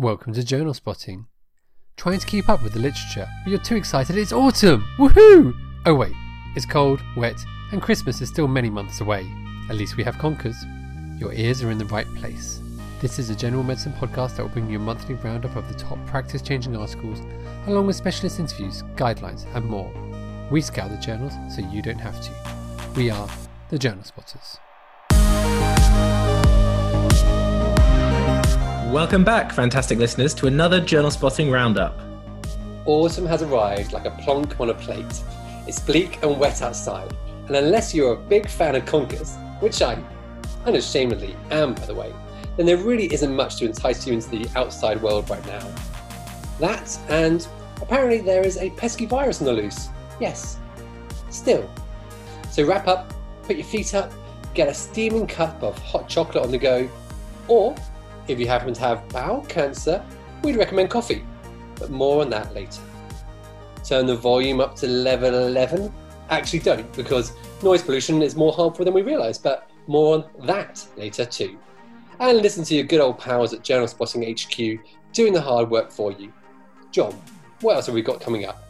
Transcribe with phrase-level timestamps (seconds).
[0.00, 1.26] Welcome to Journal Spotting.
[1.98, 4.82] Trying to keep up with the literature, but you're too excited it's autumn!
[4.96, 5.52] Woohoo!
[5.84, 6.14] Oh wait,
[6.56, 7.38] it's cold, wet,
[7.70, 9.30] and Christmas is still many months away.
[9.68, 10.56] At least we have conkers.
[11.18, 12.62] Your ears are in the right place.
[13.02, 15.78] This is a general medicine podcast that will bring you a monthly roundup of the
[15.78, 17.20] top practice changing articles,
[17.66, 19.92] along with specialist interviews, guidelines, and more.
[20.50, 22.94] We scour the journals so you don't have to.
[22.96, 23.28] We are
[23.68, 24.60] the Journal Spotters.
[28.90, 31.96] Welcome back, fantastic listeners, to another Journal Spotting Roundup.
[32.86, 35.22] Autumn has arrived like a plonk on a plate.
[35.68, 37.14] It's bleak and wet outside,
[37.46, 39.96] and unless you're a big fan of conkers, which I
[40.66, 42.12] unashamedly am, by the way,
[42.56, 45.72] then there really isn't much to entice you into the outside world right now.
[46.58, 47.46] That, and
[47.80, 49.88] apparently there is a pesky virus on the loose.
[50.18, 50.58] Yes,
[51.30, 51.70] still.
[52.50, 53.14] So wrap up,
[53.44, 54.12] put your feet up,
[54.52, 56.90] get a steaming cup of hot chocolate on the go,
[57.46, 57.76] or
[58.30, 60.04] if you happen to have bowel cancer,
[60.42, 61.24] we'd recommend coffee,
[61.76, 62.80] but more on that later.
[63.84, 65.92] Turn the volume up to level 11.
[66.28, 70.86] Actually, don't, because noise pollution is more harmful than we realise, but more on that
[70.96, 71.58] later too.
[72.20, 74.80] And listen to your good old pals at Journal Spotting HQ
[75.12, 76.32] doing the hard work for you.
[76.92, 77.18] John,
[77.62, 78.62] what else have we got coming up?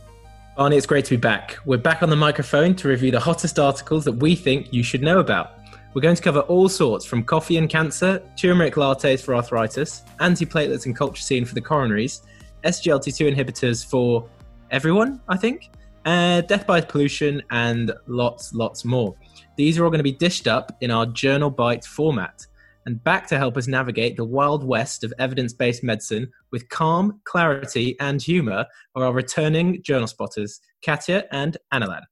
[0.56, 1.58] Barney, it's great to be back.
[1.64, 5.02] We're back on the microphone to review the hottest articles that we think you should
[5.02, 5.59] know about.
[5.92, 10.86] We're going to cover all sorts from coffee and cancer, turmeric lattes for arthritis, antiplatelets
[10.86, 12.20] and colchicine for the coronaries,
[12.62, 14.28] SGLT2 inhibitors for
[14.70, 15.70] everyone, I think,
[16.04, 19.16] uh, death by pollution, and lots, lots more.
[19.56, 22.46] These are all going to be dished up in our Journal Bite format.
[22.86, 27.20] And back to help us navigate the wild west of evidence based medicine with calm,
[27.24, 32.02] clarity, and humour are our returning journal spotters, Katya and Annalan.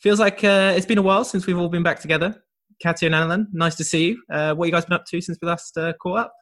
[0.00, 2.42] Feels like uh, it's been a while since we've all been back together.
[2.82, 4.22] Katya and Annalan, nice to see you.
[4.32, 6.32] Uh, what you guys been up to since we last uh, caught up?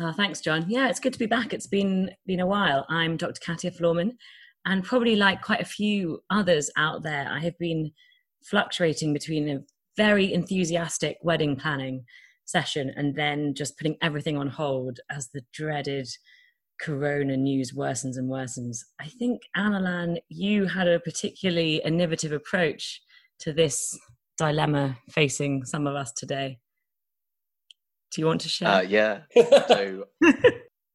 [0.00, 0.64] Oh, thanks, John.
[0.68, 1.52] Yeah, it's good to be back.
[1.52, 2.86] It's been been a while.
[2.88, 3.40] I'm Dr.
[3.44, 4.16] Katya Florman,
[4.64, 7.90] and probably like quite a few others out there, I have been
[8.42, 9.60] fluctuating between a
[9.96, 12.04] very enthusiastic wedding planning
[12.44, 16.08] session and then just putting everything on hold as the dreaded
[16.80, 18.78] corona news worsens and worsens.
[19.00, 23.00] I think, Annalan, you had a particularly innovative approach
[23.40, 23.98] to this
[24.38, 26.58] dilemma facing some of us today.
[28.12, 28.68] Do you want to share?
[28.68, 29.20] Uh, yeah.
[29.68, 30.04] so,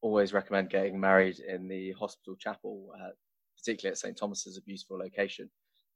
[0.02, 3.10] always recommend getting married in the hospital chapel, uh,
[3.58, 4.16] particularly at St.
[4.16, 5.50] Thomas's, a beautiful location.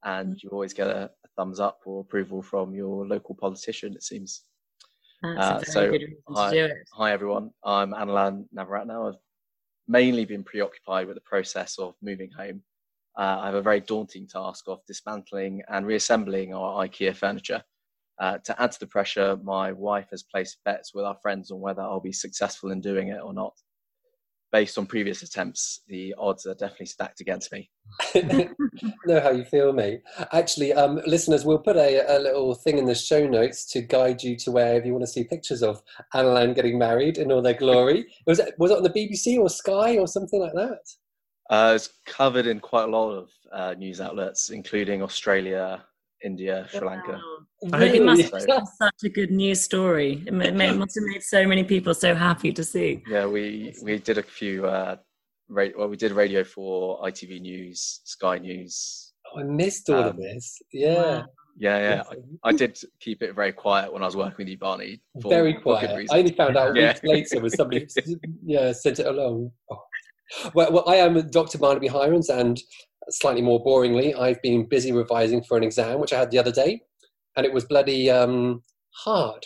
[0.03, 0.43] And mm.
[0.43, 4.41] you always get a, a, thumbs up or approval from your local politician, it seems.
[5.23, 5.93] Uh, so,
[6.29, 7.51] hi, hi, everyone.
[7.63, 9.09] I'm Annalan Navaratnam.
[9.09, 9.19] I've
[9.87, 12.63] mainly been preoccupied with the process of moving home
[13.17, 17.63] uh, I have a very daunting task of dismantling and reassembling our IKEA furniture.
[18.19, 21.59] Uh, to add to the pressure, my wife has placed bets with our friends on
[21.59, 23.53] whether I'll be successful in doing it or not.
[24.51, 27.69] Based on previous attempts, the odds are definitely stacked against me.
[29.05, 30.01] know how you feel, mate.
[30.33, 34.21] Actually, um, listeners, we'll put a, a, little thing in the show notes to guide
[34.21, 35.81] you to where if you want to see pictures of
[36.13, 38.05] Annalan getting married in all their glory.
[38.27, 40.81] Was was it on the BBC or Sky or something like that?
[41.51, 45.83] Uh, it's covered in quite a lot of uh, news outlets, including Australia,
[46.23, 47.19] India, Sri Lanka.
[47.63, 47.77] Wow.
[47.77, 47.97] Really?
[47.97, 50.23] It must have been such a good news story.
[50.25, 53.03] It must have made so many people so happy to see.
[53.05, 54.65] Yeah, we we did a few.
[54.65, 54.95] Uh,
[55.49, 59.11] ra- well, we did radio for ITV News, Sky News.
[59.35, 60.57] Oh, I missed all um, of this.
[60.71, 60.95] Yeah.
[60.95, 61.25] Wow.
[61.57, 62.03] Yeah, yeah.
[62.43, 65.01] I, I, did keep it very quiet when I was working with you, Barney.
[65.17, 66.09] very quiet.
[66.09, 66.93] I only found out yeah.
[66.93, 67.87] weeks later when somebody
[68.45, 69.51] yeah sent it along.
[69.69, 69.83] Oh.
[70.53, 71.57] Well, well, I am Dr.
[71.57, 72.59] Barnaby Hirons, and
[73.09, 76.51] slightly more boringly, I've been busy revising for an exam which I had the other
[76.51, 76.81] day,
[77.35, 78.63] and it was bloody um,
[79.03, 79.45] hard.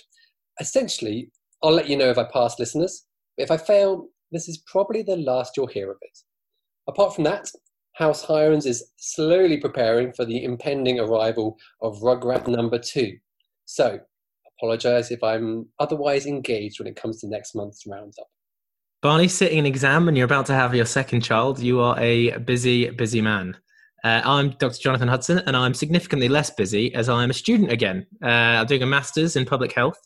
[0.59, 1.31] Essentially,
[1.63, 3.05] I'll let you know if I pass, listeners.
[3.37, 6.17] If I fail, this is probably the last you'll hear of it.
[6.87, 7.49] Apart from that,
[7.93, 13.17] House Hirons is slowly preparing for the impending arrival of Rugrat number two.
[13.65, 13.99] So,
[14.57, 18.27] apologise if I'm otherwise engaged when it comes to next month's roundup.
[19.01, 22.37] Barney, sitting an exam and you're about to have your second child, you are a
[22.39, 23.55] busy, busy man.
[24.03, 24.79] Uh, I'm Dr.
[24.79, 28.07] Jonathan Hudson, and I'm significantly less busy as I'm a student again.
[28.23, 29.99] Uh, I'm doing a master's in public health,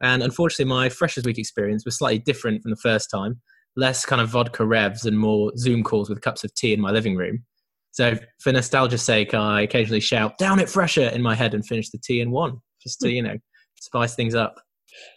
[0.00, 3.40] and unfortunately, my Freshers Week experience was slightly different from the first time.
[3.74, 6.90] Less kind of vodka revs and more Zoom calls with cups of tea in my
[6.90, 7.44] living room.
[7.92, 11.90] So, for nostalgia's sake, I occasionally shout "Down it, Fresher!" in my head and finish
[11.90, 13.38] the tea in one, just to you know
[13.80, 14.56] spice things up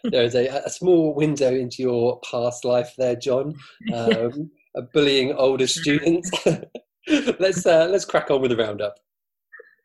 [0.04, 3.54] there's a, a, small window into your past life there, John.
[3.92, 4.50] Um,
[4.92, 6.30] bullying older students.
[7.38, 8.94] let's uh, let's crack on with the roundup.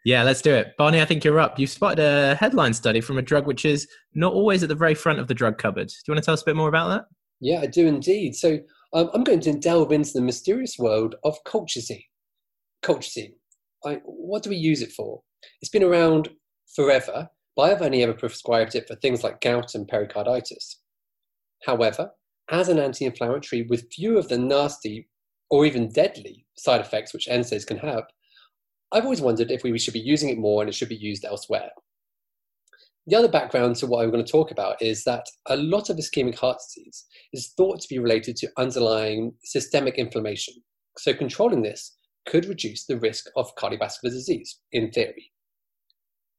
[0.05, 0.77] Yeah, let's do it.
[0.77, 1.57] Barney, I think you're up.
[1.57, 4.93] You spotted a headline study from a drug which is not always at the very
[4.93, 5.87] front of the drug cupboard.
[5.87, 7.05] Do you want to tell us a bit more about that?
[7.41, 8.35] Yeah, I do indeed.
[8.35, 8.59] So
[8.93, 12.03] um, I'm going to delve into the mysterious world of colchicine.
[12.83, 13.33] Colchicine.
[13.83, 15.21] I, what do we use it for?
[15.61, 16.29] It's been around
[16.75, 20.81] forever, but I've only ever prescribed it for things like gout and pericarditis.
[21.65, 22.11] However,
[22.49, 25.07] as an anti inflammatory with few of the nasty
[25.49, 28.03] or even deadly side effects which NSAIDs can have,
[28.91, 31.25] I've always wondered if we should be using it more and it should be used
[31.25, 31.69] elsewhere.
[33.07, 35.97] The other background to what I'm going to talk about is that a lot of
[35.97, 40.55] ischemic heart disease is thought to be related to underlying systemic inflammation.
[40.97, 45.31] So, controlling this could reduce the risk of cardiovascular disease, in theory.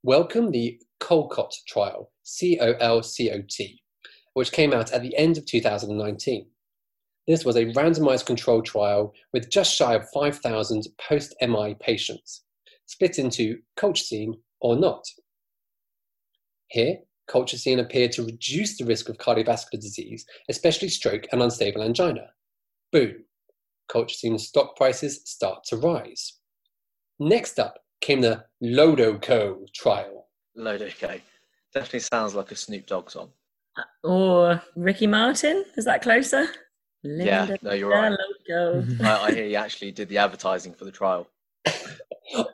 [0.07, 3.83] Welcome the COLCOT trial, C O L C O T,
[4.35, 6.47] which came out at the end of 2019.
[7.27, 12.45] This was a randomized controlled trial with just shy of 5,000 post MI patients,
[12.87, 15.05] split into colchicine or not.
[16.69, 16.99] Here,
[17.29, 22.29] colchicine appeared to reduce the risk of cardiovascular disease, especially stroke and unstable angina.
[22.93, 23.25] Boom,
[23.91, 26.35] colchicine stock prices start to rise.
[27.19, 30.29] Next up came the Lodoco trial.
[30.57, 31.21] Lodoco.
[31.75, 33.31] Definitely sounds like a Snoop Dogg song.
[34.05, 35.65] Or Ricky Martin?
[35.77, 36.47] Is that closer?
[37.03, 38.17] Yeah, no, you're right.
[38.49, 38.87] Loco.
[39.05, 41.29] I, I hear you actually did the advertising for the trial.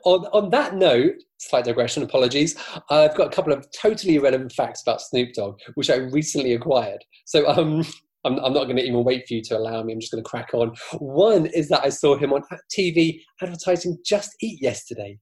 [0.05, 2.55] on, on that note, slight digression, apologies.
[2.89, 7.03] I've got a couple of totally irrelevant facts about Snoop Dogg, which I recently acquired.
[7.25, 7.83] So um,
[8.25, 9.93] I'm, I'm not going to even wait for you to allow me.
[9.93, 10.73] I'm just going to crack on.
[10.99, 12.43] One is that I saw him on
[12.75, 15.17] TV advertising Just Eat yesterday.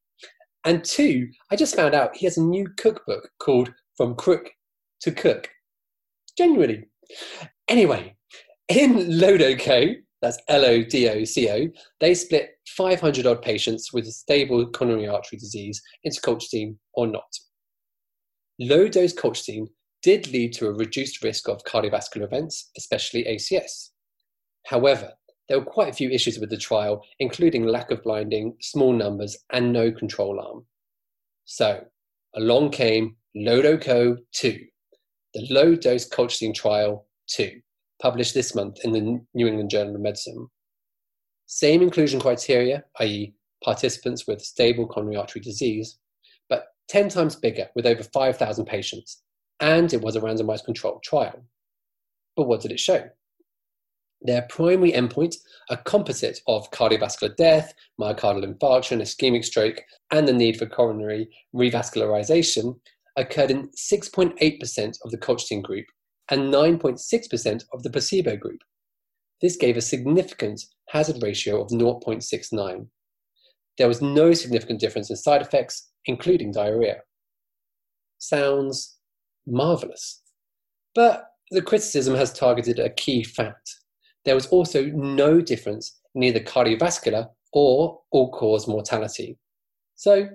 [0.66, 4.50] And two, I just found out he has a new cookbook called From Crook
[5.02, 5.50] to Cook.
[6.38, 6.88] Genuinely.
[7.68, 8.16] Anyway,
[8.69, 11.68] in Lodoco, that's L O D O C O,
[12.00, 17.28] they split 500 odd patients with stable coronary artery disease into colchicine or not.
[18.60, 19.68] Low dose colchicine
[20.04, 23.90] did lead to a reduced risk of cardiovascular events, especially ACS.
[24.68, 25.14] However,
[25.51, 29.38] there were quite a few issues with the trial, including lack of blinding, small numbers,
[29.51, 30.65] and no control arm.
[31.44, 31.83] So,
[32.38, 34.59] along came Lodoco 2,
[35.33, 37.59] the low dose colchicine trial 2
[38.01, 40.48] published this month in the New England Journal of Medicine.
[41.48, 45.97] Same inclusion criteria, i.e., participants with stable coronary artery disease,
[46.47, 49.21] but 10 times bigger with over 5,000 patients,
[49.59, 51.44] and it was a randomized controlled trial.
[52.38, 53.09] But what did it show?
[54.23, 55.35] Their primary endpoint,
[55.69, 59.81] a composite of cardiovascular death, myocardial infarction, ischemic stroke,
[60.12, 62.79] and the need for coronary revascularization,
[63.18, 65.85] occurred in 6.8% of the colchicine group
[66.29, 68.62] and 9.6% of the placebo group.
[69.41, 72.88] This gave a significant hazard ratio of 0.69.
[73.77, 76.97] There was no significant difference in side effects, including diarrhea.
[78.19, 78.97] Sounds
[79.47, 80.21] marvelous.
[80.94, 83.81] But the criticism has targeted a key fact.
[84.25, 89.38] There was also no difference in either cardiovascular or all cause mortality.
[89.95, 90.29] So,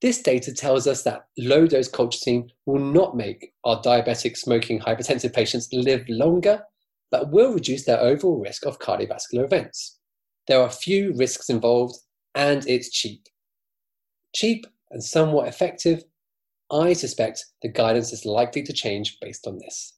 [0.00, 5.32] this data tells us that low dose colchicine will not make our diabetic, smoking, hypertensive
[5.32, 6.62] patients live longer,
[7.10, 9.98] but will reduce their overall risk of cardiovascular events.
[10.46, 11.96] There are few risks involved,
[12.34, 13.26] and it's cheap.
[14.34, 16.04] Cheap and somewhat effective.
[16.70, 19.97] I suspect the guidance is likely to change based on this.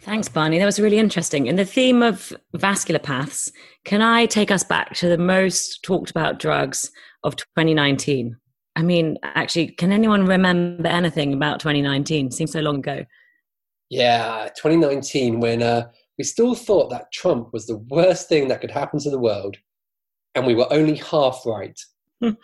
[0.00, 0.58] Thanks, Barney.
[0.58, 1.46] That was really interesting.
[1.46, 3.52] In the theme of vascular paths,
[3.84, 6.90] can I take us back to the most talked about drugs
[7.22, 8.36] of 2019?
[8.76, 12.30] I mean, actually, can anyone remember anything about 2019?
[12.30, 13.04] Seems so long ago.
[13.90, 18.70] Yeah, 2019, when uh, we still thought that Trump was the worst thing that could
[18.70, 19.56] happen to the world,
[20.34, 21.78] and we were only half right.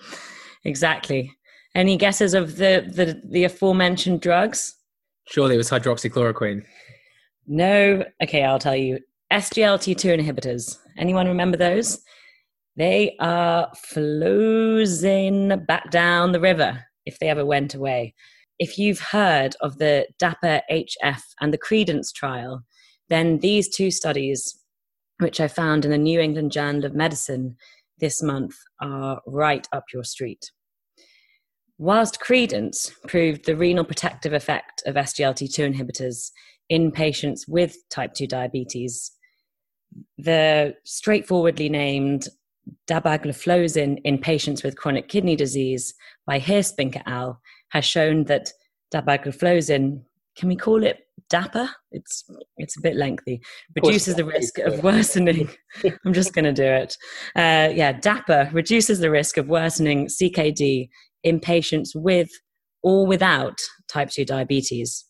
[0.65, 1.33] exactly.
[1.75, 4.77] Any guesses of the, the, the aforementioned drugs?
[5.29, 6.65] Surely it was hydroxychloroquine.
[7.47, 8.05] No.
[8.23, 8.99] Okay, I'll tell you.
[9.33, 10.77] SGLT2 inhibitors.
[10.99, 12.01] Anyone remember those?
[12.77, 18.15] They are floating back down the river if they ever went away.
[18.59, 22.63] If you've heard of the DAPA HF and the Credence trial,
[23.09, 24.59] then these two studies,
[25.19, 27.57] which I found in the New England Journal of Medicine
[27.99, 30.51] this month, are right up your street.
[31.79, 36.31] Whilst Credence proved the renal protective effect of SGLT2 inhibitors
[36.71, 39.11] in patients with type 2 diabetes,
[40.17, 42.29] the straightforwardly named
[42.89, 45.93] dapagliflozin in patients with chronic kidney disease
[46.27, 47.41] by Heerspink al.
[47.71, 48.53] has shown that
[48.95, 50.03] dapagliflozin,
[50.37, 51.69] can we call it DAPA?
[51.91, 52.25] It's
[52.57, 53.41] it's a bit lengthy.
[53.77, 55.51] Reduces the risk of worsening.
[56.05, 56.97] I'm just going to do it.
[57.35, 60.89] Uh, yeah, DAPA reduces the risk of worsening CKD
[61.25, 62.31] in patients with
[62.83, 63.59] or without
[63.89, 65.05] type 2 diabetes.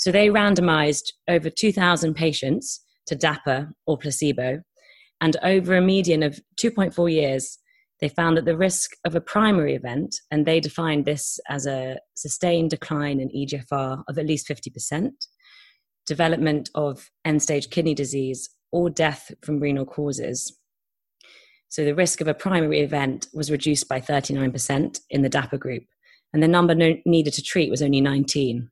[0.00, 4.62] So they randomized over 2,000 patients to DAPA or placebo.
[5.20, 7.58] And over a median of 2.4 years,
[8.00, 11.98] they found that the risk of a primary event, and they defined this as a
[12.14, 15.10] sustained decline in EGFR of at least 50%,
[16.06, 20.56] development of end stage kidney disease, or death from renal causes.
[21.68, 25.84] So the risk of a primary event was reduced by 39% in the DAPA group,
[26.32, 28.70] and the number no- needed to treat was only 19.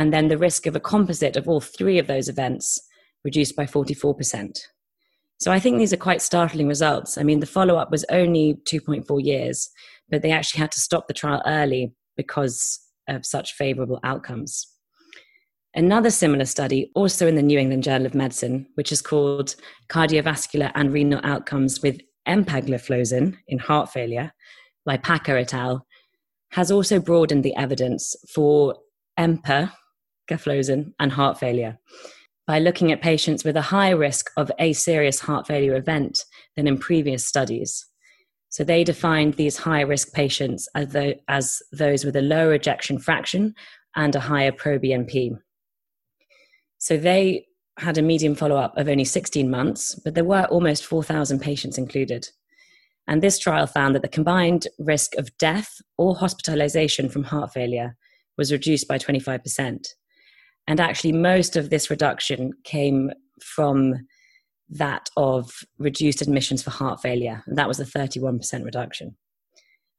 [0.00, 2.80] And then the risk of a composite of all three of those events
[3.22, 4.58] reduced by 44%.
[5.38, 7.18] So I think these are quite startling results.
[7.18, 9.68] I mean, the follow up was only 2.4 years,
[10.08, 14.66] but they actually had to stop the trial early because of such favorable outcomes.
[15.74, 19.54] Another similar study, also in the New England Journal of Medicine, which is called
[19.90, 24.32] Cardiovascular and Renal Outcomes with Empagliflozin in Heart Failure
[24.86, 25.86] by Packer et al.,
[26.52, 28.76] has also broadened the evidence for
[30.30, 31.78] empagliflozin and heart failure
[32.46, 36.24] by looking at patients with a higher risk of a serious heart failure event
[36.56, 37.86] than in previous studies.
[38.48, 40.96] So they defined these high risk patients as,
[41.28, 43.54] as those with a lower ejection fraction
[43.94, 45.38] and a higher proBNP.
[46.78, 47.46] So they
[47.78, 51.78] had a median follow up of only 16 months, but there were almost 4,000 patients
[51.78, 52.28] included.
[53.06, 57.96] And this trial found that the combined risk of death or hospitalization from heart failure
[58.36, 59.86] was reduced by 25%.
[60.70, 63.10] And actually, most of this reduction came
[63.42, 64.06] from
[64.68, 67.42] that of reduced admissions for heart failure.
[67.48, 69.16] And that was a 31% reduction.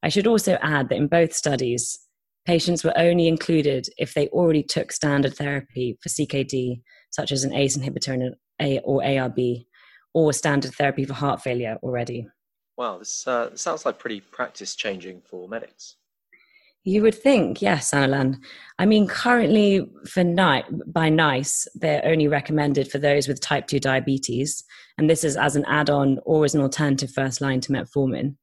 [0.02, 2.00] I should also add that in both studies,
[2.46, 7.52] patients were only included if they already took standard therapy for CKD, such as an
[7.52, 8.32] ACE inhibitor
[8.82, 9.66] or ARB,
[10.14, 12.26] or standard therapy for heart failure already.
[12.78, 15.96] Wow, this uh, sounds like pretty practice changing for medics.
[16.84, 18.38] You would think, yes, Annalan.
[18.78, 23.78] I mean, currently for night by NICE, they're only recommended for those with type 2
[23.78, 24.64] diabetes,
[24.98, 28.34] and this is as an add-on or as an alternative first line to metformin.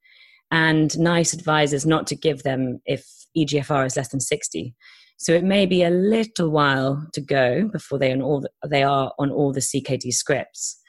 [0.51, 3.05] And NICE advises not to give them if
[3.38, 4.74] EGFR is less than 60.
[5.17, 8.84] So it may be a little while to go before they, on all the, they
[8.84, 10.79] are on all the CKD scripts.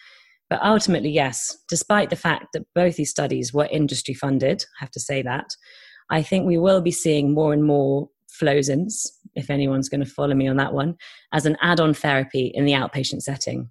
[0.49, 4.91] But ultimately, yes, despite the fact that both these studies were industry funded, I have
[4.93, 5.47] to say that,
[6.11, 10.35] I think we will be seeing more and more Flozins, if anyone's going to follow
[10.35, 10.97] me on that one,
[11.33, 13.71] as an add on therapy in the outpatient setting.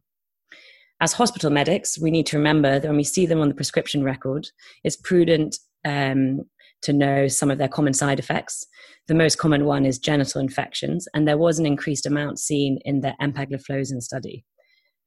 [1.01, 4.03] As hospital medics, we need to remember that when we see them on the prescription
[4.03, 4.49] record,
[4.83, 6.41] it's prudent um,
[6.81, 8.65] to know some of their common side effects.
[9.07, 13.01] The most common one is genital infections, and there was an increased amount seen in
[13.01, 14.45] the empagliflozin study.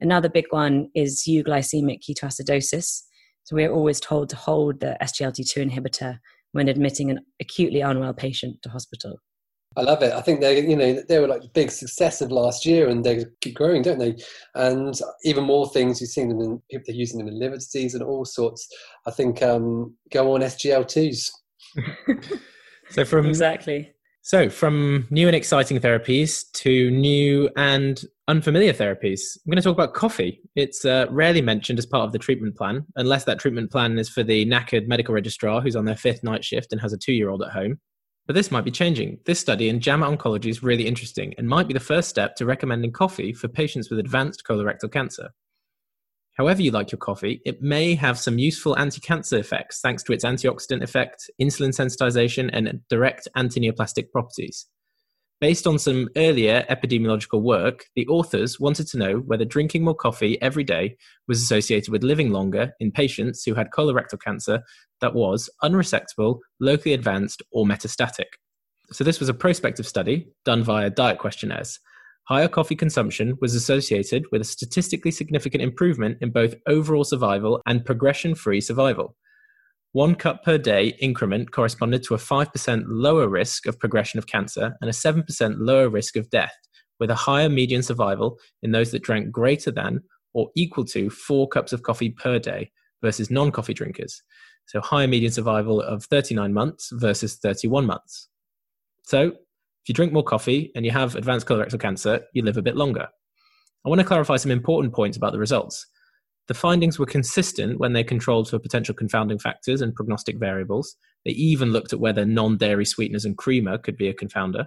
[0.00, 3.02] Another big one is euglycemic ketoacidosis.
[3.44, 6.18] So we're always told to hold the SGLT2 inhibitor
[6.52, 9.18] when admitting an acutely unwell patient to hospital.
[9.76, 10.12] I love it.
[10.12, 13.02] I think they, you know, they were like the big success of last year, and
[13.02, 14.16] they keep growing, don't they?
[14.54, 14.94] And
[15.24, 18.02] even more things you've seen them in people they're using them in liver disease and
[18.02, 18.68] all sorts.
[19.06, 21.30] I think um, go on SGLT2s.
[22.90, 23.92] so from exactly.
[24.24, 29.74] So from new and exciting therapies to new and unfamiliar therapies, I'm going to talk
[29.74, 30.40] about coffee.
[30.54, 34.08] It's uh, rarely mentioned as part of the treatment plan, unless that treatment plan is
[34.08, 37.42] for the knackered medical registrar who's on their fifth night shift and has a two-year-old
[37.42, 37.80] at home.
[38.28, 39.18] But this might be changing.
[39.26, 42.46] This study in JAMA Oncology is really interesting and might be the first step to
[42.46, 45.30] recommending coffee for patients with advanced colorectal cancer.
[46.34, 50.12] However, you like your coffee, it may have some useful anti cancer effects thanks to
[50.12, 54.66] its antioxidant effect, insulin sensitization, and direct anti neoplastic properties.
[55.42, 60.40] Based on some earlier epidemiological work, the authors wanted to know whether drinking more coffee
[60.40, 60.96] every day
[61.26, 64.62] was associated with living longer in patients who had colorectal cancer
[65.00, 68.36] that was unresectable, locally advanced, or metastatic.
[68.92, 71.78] So, this was a prospective study done via diet questionnaires
[72.24, 77.84] higher coffee consumption was associated with a statistically significant improvement in both overall survival and
[77.84, 79.16] progression free survival.
[79.92, 84.74] One cup per day increment corresponded to a 5% lower risk of progression of cancer
[84.80, 86.54] and a 7% lower risk of death,
[86.98, 90.00] with a higher median survival in those that drank greater than
[90.32, 92.70] or equal to four cups of coffee per day
[93.02, 94.22] versus non coffee drinkers.
[94.66, 98.28] So, higher median survival of 39 months versus 31 months.
[99.02, 99.32] So,
[99.82, 102.76] if you drink more coffee and you have advanced colorectal cancer, you live a bit
[102.76, 103.08] longer.
[103.84, 105.84] I want to clarify some important points about the results.
[106.46, 110.94] The findings were consistent when they controlled for potential confounding factors and prognostic variables.
[111.24, 114.66] They even looked at whether non dairy sweeteners and creamer could be a confounder.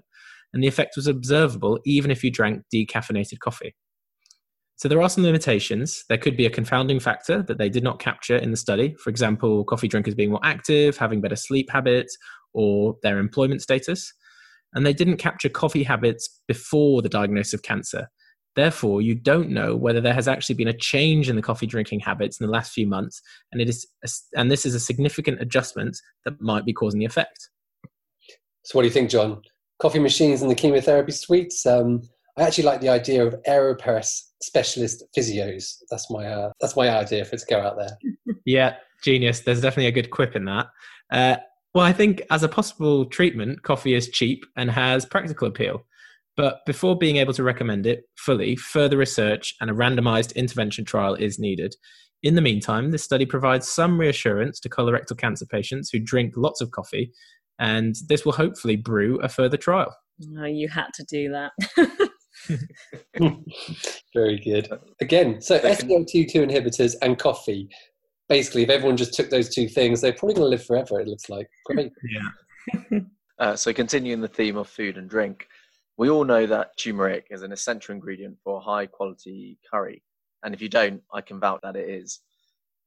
[0.54, 3.74] And the effect was observable even if you drank decaffeinated coffee.
[4.76, 6.04] So there are some limitations.
[6.10, 8.96] There could be a confounding factor that they did not capture in the study.
[9.02, 12.18] For example, coffee drinkers being more active, having better sleep habits,
[12.54, 14.14] or their employment status
[14.74, 18.10] and they didn't capture coffee habits before the diagnosis of cancer.
[18.56, 22.00] Therefore, you don't know whether there has actually been a change in the coffee drinking
[22.00, 23.86] habits in the last few months, and it is
[24.36, 27.50] and this is a significant adjustment that might be causing the effect.
[28.64, 29.42] So, what do you think, John?
[29.80, 31.66] Coffee machines in the chemotherapy suites.
[31.66, 32.02] Um,
[32.38, 35.76] I actually like the idea of aeropress specialist physios.
[35.90, 37.98] That's my uh, that's my idea for it to go out there.
[38.46, 39.42] yeah, genius.
[39.42, 40.68] There's definitely a good quip in that.
[41.12, 41.38] Uh,
[41.76, 45.86] well, I think as a possible treatment, coffee is cheap and has practical appeal.
[46.38, 51.16] But before being able to recommend it fully, further research and a randomized intervention trial
[51.16, 51.76] is needed.
[52.24, 56.62] In the meantime, this study provides some reassurance to colorectal cancer patients who drink lots
[56.62, 57.12] of coffee,
[57.60, 59.94] and this will hopefully brew a further trial.
[60.40, 61.52] Oh, you had to do that.
[64.16, 64.70] Very good.
[65.02, 67.70] Again, so SGLT2 inhibitors and coffee.
[68.28, 71.00] Basically, if everyone just took those two things, they're probably going to live forever.
[71.00, 71.92] It looks like great.
[72.04, 73.00] Yeah.
[73.40, 75.48] uh, so, continuing the theme of food and drink,
[75.98, 80.02] we all know that turmeric is an essential ingredient for high quality curry,
[80.44, 82.22] and if you don't, I can vouch that it is.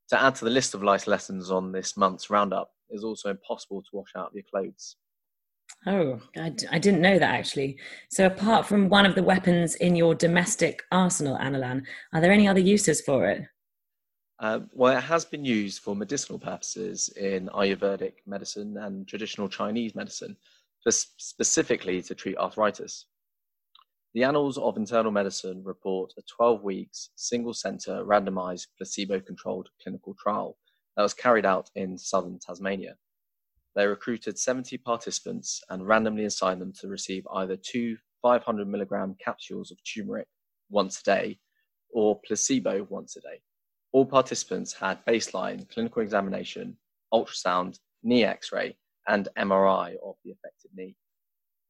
[0.09, 3.31] To add to the list of life lessons on this month's roundup, it is also
[3.31, 4.97] impossible to wash out your clothes.
[5.87, 7.79] Oh, I d- I didn't know that actually.
[8.11, 12.49] So, apart from one of the weapons in your domestic arsenal, Annalan, are there any
[12.49, 13.43] other uses for it?
[14.41, 19.97] Uh, well, it has been used for medicinal purposes in Ayurvedic medicine and traditional Chinese
[19.97, 20.37] medicine,
[20.89, 23.07] specifically to treat arthritis.
[24.15, 30.15] The Annals of Internal Medicine report a 12 weeks, single center, randomized, placebo controlled clinical
[30.15, 30.57] trial
[30.97, 32.97] that was carried out in southern Tasmania.
[33.75, 39.71] They recruited 70 participants and randomly assigned them to receive either two 500 milligram capsules
[39.71, 40.27] of turmeric
[40.71, 41.39] once a day
[41.91, 43.41] or placebo once a day.
[43.93, 46.77] All participants had baseline clinical examination,
[47.13, 48.77] ultrasound, knee x ray,
[49.07, 50.95] and MRI of the affected knee.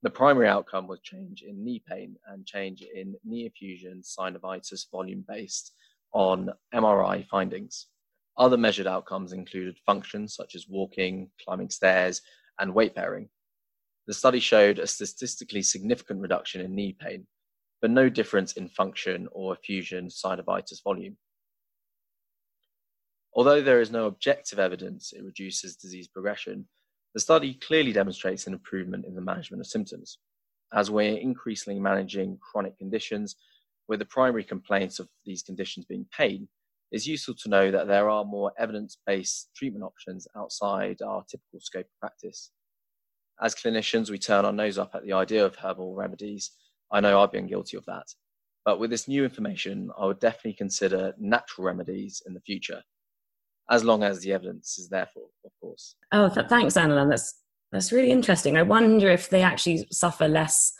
[0.02, 5.24] The primary outcome was change in knee pain and change in knee effusion synovitis volume
[5.28, 5.72] based
[6.12, 7.86] on MRI findings.
[8.36, 12.22] Other measured outcomes included functions such as walking, climbing stairs,
[12.58, 13.28] and weight bearing.
[14.06, 17.26] The study showed a statistically significant reduction in knee pain,
[17.80, 21.16] but no difference in function or effusion synovitis volume.
[23.34, 26.66] Although there is no objective evidence it reduces disease progression,
[27.14, 30.18] the study clearly demonstrates an improvement in the management of symptoms.
[30.72, 33.36] As we're increasingly managing chronic conditions,
[33.88, 36.48] with the primary complaints of these conditions being pain,
[36.90, 41.60] it's useful to know that there are more evidence based treatment options outside our typical
[41.60, 42.50] scope of practice.
[43.40, 46.50] As clinicians, we turn our nose up at the idea of herbal remedies.
[46.90, 48.06] I know I've been guilty of that.
[48.64, 52.82] But with this new information, I would definitely consider natural remedies in the future
[53.70, 55.96] as long as the evidence is there for, of course.
[56.12, 57.06] Oh, th- thanks, Anna.
[57.08, 57.34] That's
[57.72, 58.56] that's really interesting.
[58.56, 60.72] I wonder if they actually suffer less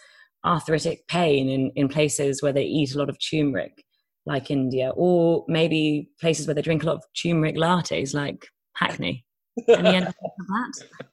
[0.45, 3.85] arthritic pain in, in places where they eat a lot of turmeric,
[4.25, 9.27] like India, or maybe places where they drink a lot of turmeric lattes, like Hackney.
[9.69, 11.07] Any end of that?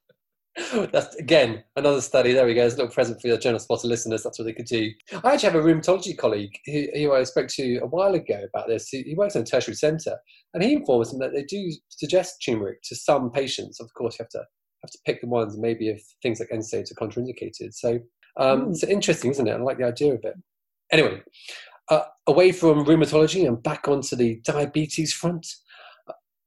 [0.91, 2.32] That's again another study.
[2.32, 2.65] There we go.
[2.65, 4.24] It's a little present for your Journal Spotter listeners.
[4.24, 4.89] That's what they could do.
[5.24, 8.68] I actually have a rheumatology colleague who, who I spoke to a while ago about
[8.68, 8.88] this.
[8.88, 10.18] He, he works in a tertiary centre,
[10.54, 13.82] and he informs me that they do suggest turmeric to some patients.
[13.82, 14.46] Of course, you have to
[14.84, 17.74] have to pick the ones maybe if things like NSAIDs are contraindicated.
[17.74, 18.00] So
[18.38, 19.52] um, it's interesting, isn't it?
[19.52, 20.36] I like the idea of it.
[20.91, 21.22] Anyway,
[21.89, 25.46] uh, away from rheumatology and back onto the diabetes front.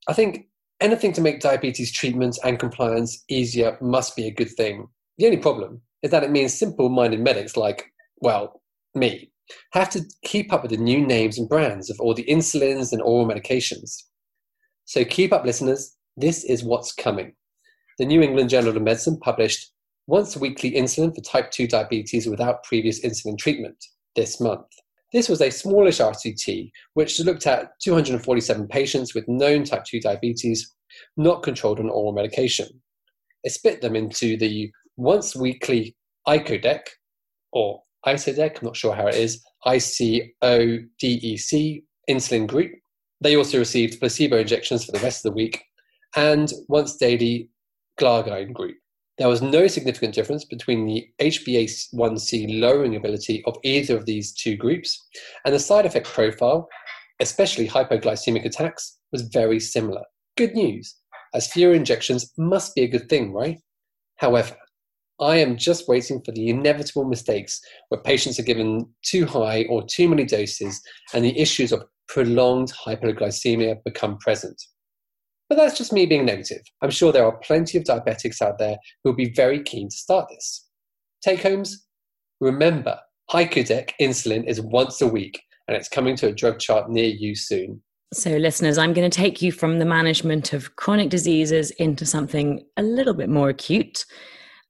[0.09, 0.47] I think
[0.81, 4.89] anything to make diabetes treatment and compliance easier must be a good thing.
[5.19, 7.87] The only problem is that it means simple minded medics like,
[8.21, 8.63] well,
[8.95, 9.31] me,
[9.73, 13.03] have to keep up with the new names and brands of all the insulins and
[13.03, 13.97] oral medications.
[14.85, 15.97] So keep up, listeners.
[16.17, 17.35] This is what's coming.
[17.99, 19.73] The New England Journal of Medicine published
[20.07, 23.77] once weekly insulin for type 2 diabetes without previous insulin treatment
[24.17, 24.67] this month.
[25.13, 30.75] This was a smallish RCT, which looked at 247 patients with known type 2 diabetes,
[31.17, 32.69] not controlled on oral medication.
[33.43, 36.81] It split them into the once weekly ICODEC,
[37.53, 40.35] or ICODEC, I'm not sure how it is, ICODEC
[42.11, 42.73] insulin group.
[43.21, 45.65] They also received placebo injections for the rest of the week,
[46.17, 47.49] and once daily
[47.99, 48.77] glargine group.
[49.19, 54.57] There was no significant difference between the HbA1c lowering ability of either of these two
[54.57, 55.05] groups,
[55.45, 56.69] and the side effect profile,
[57.19, 60.03] especially hypoglycemic attacks, was very similar.
[60.37, 60.95] Good news,
[61.35, 63.59] as fewer injections must be a good thing, right?
[64.19, 64.57] However,
[65.21, 69.85] I am just waiting for the inevitable mistakes where patients are given too high or
[69.85, 70.81] too many doses
[71.13, 74.63] and the issues of prolonged hypoglycemia become present.
[75.49, 76.63] But that's just me being negative.
[76.83, 79.97] I'm sure there are plenty of diabetics out there who will be very keen to
[79.97, 80.69] start this.
[81.23, 81.87] Take homes,
[82.41, 82.99] remember,
[83.33, 87.35] ICODEC insulin is once a week, and it's coming to a drug chart near you
[87.35, 87.83] soon.
[88.15, 92.65] So, listeners, I'm going to take you from the management of chronic diseases into something
[92.79, 94.07] a little bit more acute.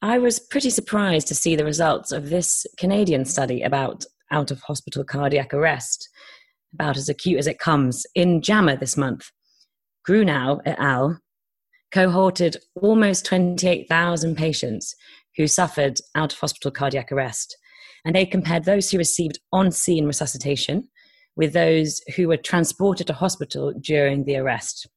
[0.02, 4.60] I was pretty surprised to see the results of this Canadian study about out of
[4.62, 6.08] hospital cardiac arrest,
[6.74, 9.30] about as acute as it comes, in JAMA this month.
[10.08, 11.20] Grunau et al.
[11.92, 14.94] cohorted almost 28,000 patients
[15.36, 17.54] who suffered out of hospital cardiac arrest,
[18.06, 20.88] and they compared those who received on scene resuscitation
[21.36, 24.88] with those who were transported to hospital during the arrest.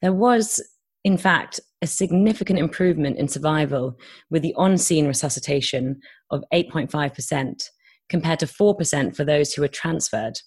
[0.00, 0.64] There was,
[1.02, 3.98] in fact, a significant improvement in survival
[4.30, 7.62] with the on scene resuscitation of 8.5%
[8.08, 10.38] compared to 4% for those who were transferred,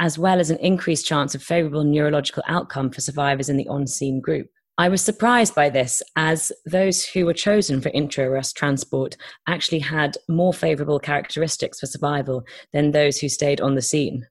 [0.00, 3.86] as well as an increased chance of favorable neurological outcome for survivors in the on
[3.86, 4.48] scene group.
[4.76, 9.78] I was surprised by this, as those who were chosen for intra arrest transport actually
[9.78, 14.26] had more favourable characteristics for survival than those who stayed on the scene.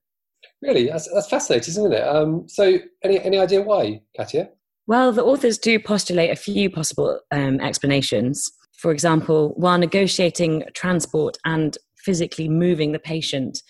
[0.60, 2.06] Really, that's, that's fascinating, isn't it?
[2.06, 4.50] Um, so, any any idea why, Katia?
[4.86, 8.50] Well, the authors do postulate a few possible um, explanations.
[8.76, 13.62] For example, while negotiating transport and physically moving the patient,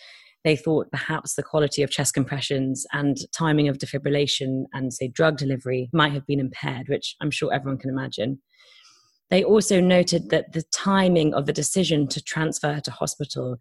[0.45, 5.39] they thought perhaps the quality of chest compressions and timing of defibrillation and, say, drug
[5.39, 8.41] delivery might have been impaired, which I'm sure everyone can imagine.
[9.31, 13.57] They also noted that the timing of the decision to transfer to hospital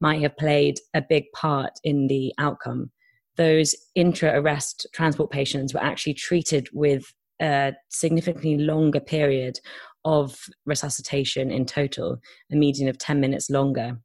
[0.00, 2.92] might have played a big part in the outcome.
[3.36, 9.58] Those intra arrest transport patients were actually treated with a significantly longer period
[10.04, 12.18] of resuscitation in total,
[12.52, 13.98] a median of 10 minutes longer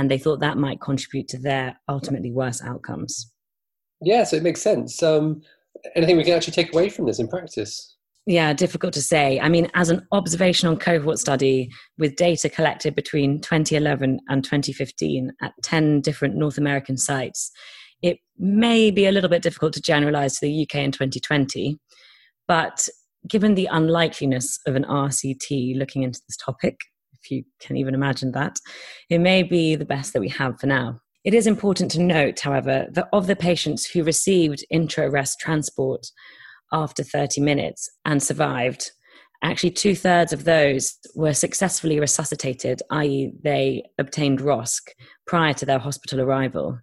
[0.00, 3.30] and they thought that might contribute to their ultimately worse outcomes.
[4.00, 5.02] Yeah, so it makes sense.
[5.02, 5.42] Um,
[5.94, 7.96] anything we can actually take away from this in practice?
[8.26, 9.38] Yeah, difficult to say.
[9.40, 15.52] I mean, as an observational cohort study with data collected between 2011 and 2015 at
[15.62, 17.50] 10 different North American sites,
[18.00, 21.78] it may be a little bit difficult to generalize to the UK in 2020.
[22.48, 22.88] But
[23.28, 26.78] given the unlikeliness of an RCT looking into this topic,
[27.22, 28.56] if you can even imagine that,
[29.08, 31.00] it may be the best that we have for now.
[31.24, 36.06] It is important to note, however, that of the patients who received intra arrest transport
[36.72, 38.90] after 30 minutes and survived,
[39.42, 44.80] actually two thirds of those were successfully resuscitated, i.e., they obtained ROSC
[45.26, 46.78] prior to their hospital arrival,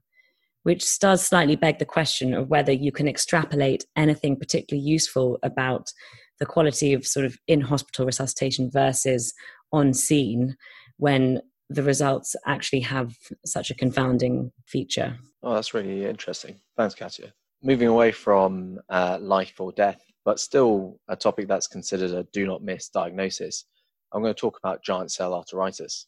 [0.63, 5.91] which does slightly beg the question of whether you can extrapolate anything particularly useful about
[6.39, 9.33] the quality of sort of in hospital resuscitation versus
[9.71, 10.55] on scene
[10.97, 13.13] when the results actually have
[13.45, 15.17] such a confounding feature.
[15.43, 16.59] Oh, that's really interesting.
[16.77, 17.33] Thanks, Katia.
[17.61, 22.45] Moving away from uh, life or death, but still a topic that's considered a do
[22.45, 23.65] not miss diagnosis,
[24.13, 26.05] I'm going to talk about giant cell arteritis.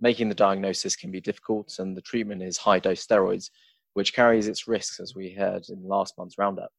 [0.00, 3.50] Making the diagnosis can be difficult, and the treatment is high dose steroids,
[3.94, 6.72] which carries its risks, as we heard in last month's roundup.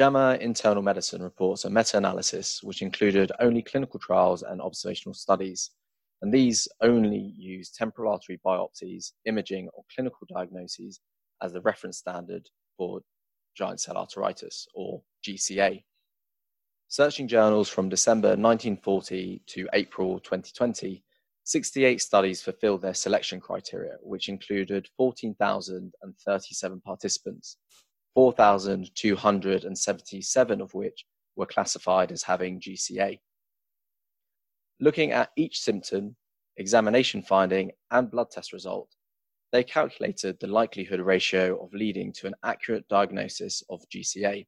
[0.00, 5.72] JAMA Internal Medicine reports a meta analysis which included only clinical trials and observational studies,
[6.22, 11.00] and these only use temporal artery biopsies, imaging, or clinical diagnoses
[11.42, 13.02] as the reference standard for
[13.54, 15.84] giant cell arteritis, or GCA.
[16.88, 21.04] Searching journals from December 1940 to April 2020,
[21.44, 27.58] 68 studies fulfilled their selection criteria, which included 14,037 participants
[28.14, 33.18] 4,277 of which were classified as having GCA.
[34.80, 36.16] Looking at each symptom,
[36.56, 38.88] examination finding, and blood test result,
[39.52, 44.46] they calculated the likelihood ratio of leading to an accurate diagnosis of GCA.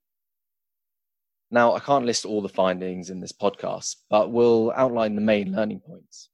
[1.51, 5.53] Now, I can't list all the findings in this podcast, but we'll outline the main
[5.53, 6.31] learning points.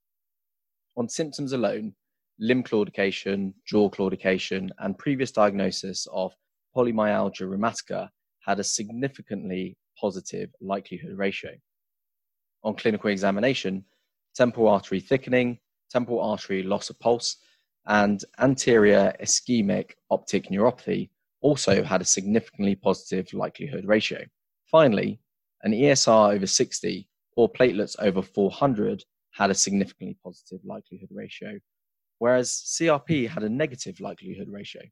[0.96, 1.94] On symptoms alone,
[2.38, 6.32] limb claudication, jaw claudication, and previous diagnosis of
[6.76, 8.09] polymyalgia rheumatica
[8.40, 11.50] had a significantly positive likelihood ratio.
[12.64, 13.85] On clinical examination,
[14.35, 15.59] temporal artery thickening,
[15.90, 17.37] temporal artery loss of pulse,
[17.87, 21.09] and anterior ischemic optic neuropathy
[21.40, 24.24] also had a significantly positive likelihood ratio.
[24.70, 25.20] Finally,
[25.62, 31.59] an ESR over 60 or platelets over 400 had a significantly positive likelihood ratio,
[32.18, 34.83] whereas CRP had a negative likelihood ratio.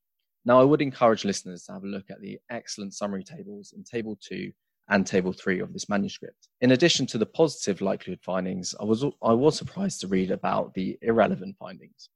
[0.47, 3.83] Now, I would encourage listeners to have a look at the excellent summary tables in
[3.83, 4.53] Table 2
[4.89, 6.49] and Table 3 of this manuscript.
[6.61, 10.73] In addition to the positive likelihood findings, I was, I was surprised to read about
[10.75, 12.11] the irrelevant findings.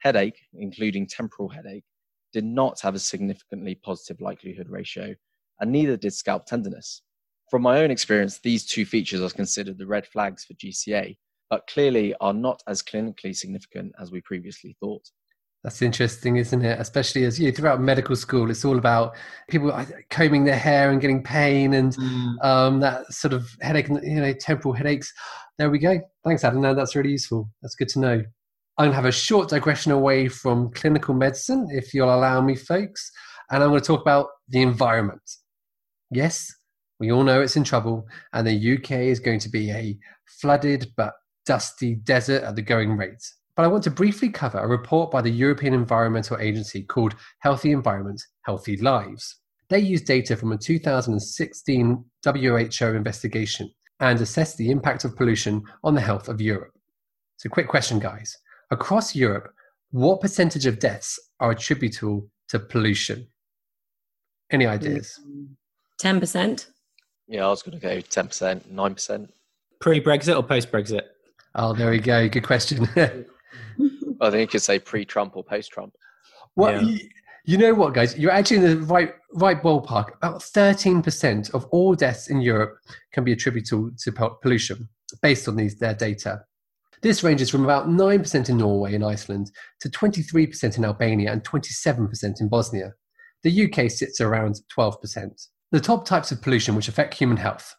[0.00, 1.84] Headache, including temporal headache,
[2.32, 5.14] did not have a significantly positive likelihood ratio,
[5.60, 7.02] and neither did scalp tenderness.
[7.52, 11.16] From my own experience, these two features are considered the red flags for GCA,
[11.48, 15.08] but clearly are not as clinically significant as we previously thought.
[15.66, 16.78] That's interesting, isn't it?
[16.78, 19.16] Especially as you know, throughout medical school, it's all about
[19.48, 19.76] people
[20.10, 22.44] combing their hair and getting pain and Mm.
[22.44, 25.12] um, that sort of headache, and you know, temporal headaches.
[25.58, 25.98] There we go.
[26.24, 26.60] Thanks, Adam.
[26.60, 27.50] No, that's really useful.
[27.62, 28.12] That's good to know.
[28.78, 32.54] I'm going to have a short digression away from clinical medicine, if you'll allow me,
[32.54, 33.10] folks.
[33.50, 35.28] And I'm going to talk about the environment.
[36.12, 36.54] Yes,
[37.00, 39.98] we all know it's in trouble, and the UK is going to be a
[40.40, 43.24] flooded but dusty desert at the going rate.
[43.56, 47.72] But I want to briefly cover a report by the European Environmental Agency called Healthy
[47.72, 49.36] Environment, Healthy Lives.
[49.70, 55.94] They used data from a 2016 WHO investigation and assessed the impact of pollution on
[55.94, 56.72] the health of Europe.
[57.38, 58.36] So, quick question, guys.
[58.70, 59.48] Across Europe,
[59.90, 63.26] what percentage of deaths are attributable to pollution?
[64.50, 64.70] Any mm.
[64.70, 65.18] ideas?
[65.98, 66.68] Ten percent.
[67.26, 69.28] Yeah, I was going to go 10%, 9%.
[69.80, 71.02] Pre Brexit or post Brexit?
[71.56, 72.28] Oh, there we go.
[72.28, 72.88] Good question.
[74.20, 75.94] I think you could say pre Trump or post Trump.
[76.54, 76.88] Well, Yeah.
[76.88, 77.08] you,
[77.44, 78.18] you know what, guys?
[78.18, 80.16] You're actually in the right right ballpark.
[80.16, 82.78] About 13% of all deaths in Europe
[83.12, 84.88] can be attributable to pollution,
[85.22, 86.42] based on these their data.
[87.02, 92.40] This ranges from about 9% in Norway and Iceland to 23% in Albania and 27%
[92.40, 92.94] in Bosnia.
[93.42, 95.46] The UK sits around 12%.
[95.72, 97.76] The top types of pollution which affect human health.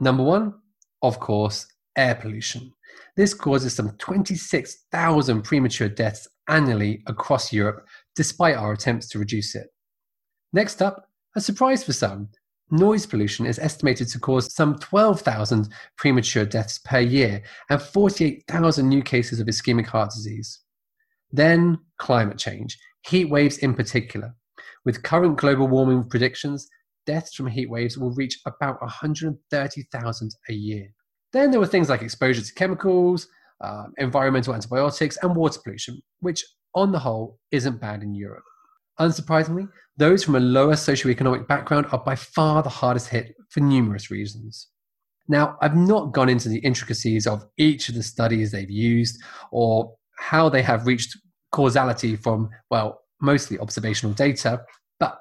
[0.00, 0.54] Number one,
[1.02, 2.72] of course, air pollution.
[3.16, 9.68] This causes some 26,000 premature deaths annually across Europe, despite our attempts to reduce it.
[10.52, 12.28] Next up, a surprise for some
[12.70, 19.02] noise pollution is estimated to cause some 12,000 premature deaths per year and 48,000 new
[19.02, 20.60] cases of ischemic heart disease.
[21.30, 24.34] Then, climate change, heat waves in particular.
[24.84, 26.68] With current global warming predictions,
[27.06, 30.88] deaths from heat waves will reach about 130,000 a year.
[31.32, 33.28] Then there were things like exposure to chemicals,
[33.60, 38.44] um, environmental antibiotics, and water pollution, which on the whole isn't bad in Europe.
[39.00, 44.10] Unsurprisingly, those from a lower socioeconomic background are by far the hardest hit for numerous
[44.10, 44.68] reasons.
[45.28, 49.94] Now, I've not gone into the intricacies of each of the studies they've used or
[50.18, 51.18] how they have reached
[51.52, 54.62] causality from, well, mostly observational data,
[55.00, 55.18] but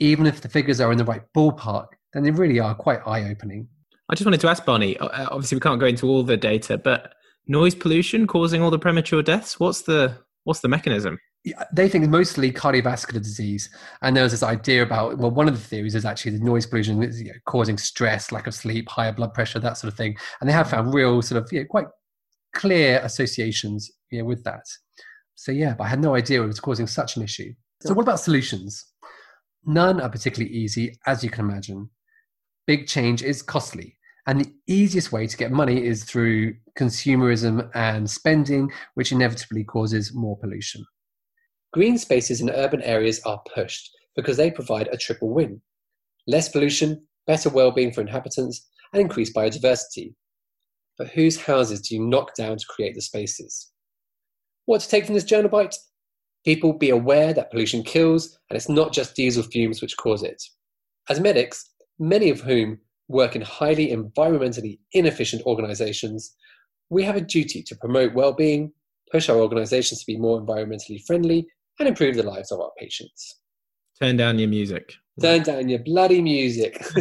[0.00, 3.30] even if the figures are in the right ballpark, then they really are quite eye
[3.30, 3.68] opening.
[4.08, 4.96] I just wanted to ask Barney.
[4.98, 7.14] uh, Obviously, we can't go into all the data, but
[7.46, 9.58] noise pollution causing all the premature deaths.
[9.58, 11.18] What's the what's the mechanism?
[11.72, 13.70] They think mostly cardiovascular disease.
[14.02, 17.00] And there's this idea about, well, one of the theories is actually the noise pollution
[17.04, 20.16] is you know, causing stress, lack of sleep, higher blood pressure, that sort of thing.
[20.40, 21.86] And they have found real sort of you know, quite
[22.52, 24.64] clear associations you know, with that.
[25.36, 27.52] So yeah, but I had no idea it was causing such an issue.
[27.82, 28.84] So what about solutions?
[29.64, 31.90] None are particularly easy, as you can imagine.
[32.66, 33.95] Big change is costly.
[34.26, 40.14] And the easiest way to get money is through consumerism and spending, which inevitably causes
[40.14, 40.84] more pollution.
[41.72, 45.60] Green spaces in urban areas are pushed because they provide a triple win
[46.26, 50.14] less pollution, better well-being for inhabitants, and increased biodiversity.
[50.98, 53.70] But whose houses do you knock down to create the spaces?
[54.64, 55.76] What to take from this journal bite?
[56.44, 60.42] People be aware that pollution kills, and it's not just diesel fumes which cause it.
[61.08, 66.34] As medics, many of whom work in highly environmentally inefficient organizations,
[66.90, 68.72] we have a duty to promote well-being,
[69.10, 71.46] push our organizations to be more environmentally friendly,
[71.78, 73.40] and improve the lives of our patients.
[74.00, 74.94] Turn down your music.
[75.20, 76.84] Turn down your bloody music.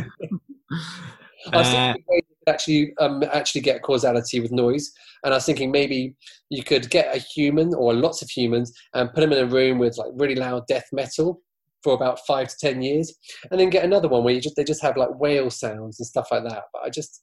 [1.51, 4.91] I was Uh, thinking could actually um, actually get causality with noise,
[5.23, 6.15] and I was thinking maybe
[6.49, 9.77] you could get a human or lots of humans and put them in a room
[9.77, 11.41] with like really loud death metal
[11.85, 13.13] for about five to ten years,
[13.49, 16.07] and then get another one where you just they just have like whale sounds and
[16.07, 16.63] stuff like that.
[16.73, 17.21] But I just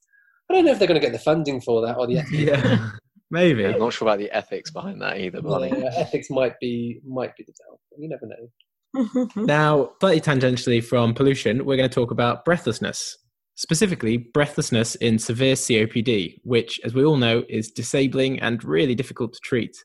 [0.49, 2.33] I don't know if they're going to get the funding for that or the ethics.
[2.33, 2.91] yeah,
[3.31, 3.67] maybe.
[3.67, 5.69] I'm not sure about the ethics behind that either, Barney.
[5.77, 7.99] Yeah, ethics might be might be the downfall.
[7.99, 8.49] You never know.
[9.37, 13.17] Now, slightly tangentially from pollution, we're going to talk about breathlessness.
[13.55, 19.33] Specifically, breathlessness in severe COPD, which, as we all know, is disabling and really difficult
[19.33, 19.77] to treat.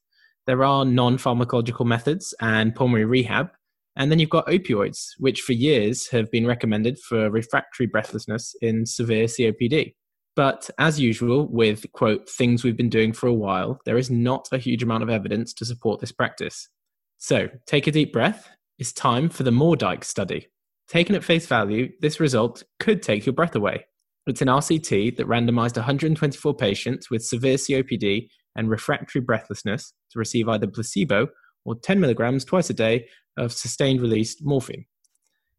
[0.45, 3.49] There are non pharmacological methods and pulmonary rehab.
[3.97, 8.85] And then you've got opioids, which for years have been recommended for refractory breathlessness in
[8.85, 9.95] severe COPD.
[10.35, 14.47] But as usual, with quote, things we've been doing for a while, there is not
[14.51, 16.69] a huge amount of evidence to support this practice.
[17.17, 18.47] So take a deep breath.
[18.77, 20.47] It's time for the MORDYC study.
[20.87, 23.87] Taken at face value, this result could take your breath away.
[24.27, 30.47] It's an RCT that randomized 124 patients with severe COPD and refractory breathlessness to receive
[30.47, 31.29] either placebo
[31.65, 33.07] or 10 milligrams twice a day
[33.37, 34.85] of sustained release morphine.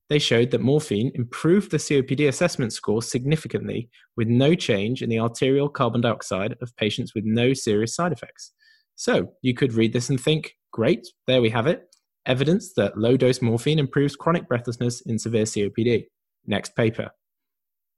[0.08, 5.20] They showed that morphine improved the COPD assessment score significantly with no change in the
[5.20, 8.52] arterial carbon dioxide of patients with no serious side effects.
[8.96, 11.84] So you could read this and think, Great, there we have it.
[12.26, 16.06] Evidence that low dose morphine improves chronic breathlessness in severe COPD.
[16.46, 17.10] Next paper.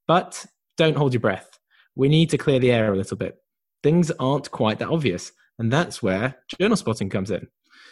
[0.06, 1.58] But don't hold your breath.
[1.94, 3.36] We need to clear the air a little bit.
[3.82, 7.46] Things aren't quite that obvious, and that's where journal spotting comes in.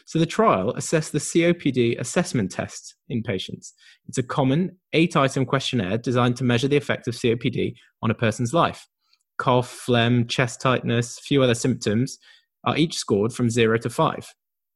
[0.08, 3.74] So the trial assessed the COPD assessment test in patients.
[4.08, 8.14] It's a common eight item questionnaire designed to measure the effect of COPD on a
[8.14, 8.88] person's life.
[9.36, 12.16] Cough, phlegm, chest tightness, few other symptoms
[12.64, 14.26] are each scored from zero to five.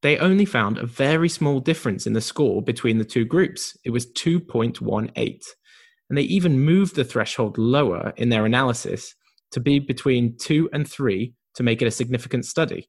[0.02, 3.74] They only found a very small difference in the score between the two groups.
[3.86, 5.16] It was 2.18.
[5.16, 9.14] And they even moved the threshold lower in their analysis
[9.52, 12.86] to be between two and three to make it a significant study.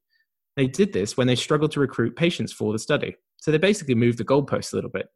[0.55, 3.15] They did this when they struggled to recruit patients for the study.
[3.37, 5.07] So they basically moved the goalposts a little bit.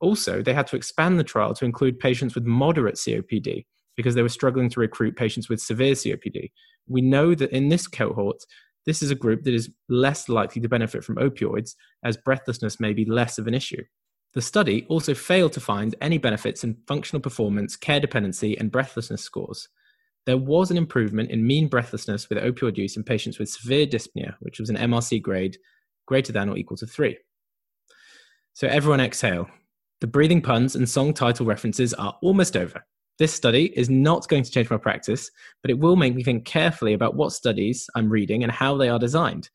[0.00, 4.22] Also, they had to expand the trial to include patients with moderate COPD because they
[4.22, 6.52] were struggling to recruit patients with severe COPD.
[6.86, 8.44] We know that in this cohort,
[8.86, 12.92] this is a group that is less likely to benefit from opioids, as breathlessness may
[12.92, 13.82] be less of an issue.
[14.34, 19.22] The study also failed to find any benefits in functional performance, care dependency, and breathlessness
[19.22, 19.68] scores
[20.28, 24.34] there was an improvement in mean breathlessness with opioid use in patients with severe dyspnea,
[24.40, 25.56] which was an MRC grade
[26.06, 27.16] greater than or equal to three.
[28.52, 29.48] So everyone exhale.
[30.02, 32.84] The breathing puns and song title references are almost over.
[33.18, 35.30] This study is not going to change my practice,
[35.62, 38.90] but it will make me think carefully about what studies I'm reading and how they
[38.90, 39.48] are designed.